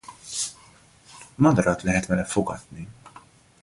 [1.37, 2.87] Madarat lehet vele fogatni.